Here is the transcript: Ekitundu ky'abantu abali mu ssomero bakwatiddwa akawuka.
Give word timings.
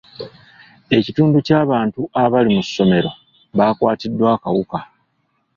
Ekitundu 0.97 1.37
ky'abantu 1.47 2.01
abali 2.23 2.49
mu 2.55 2.61
ssomero 2.67 3.11
bakwatiddwa 3.57 4.27
akawuka. 4.35 4.79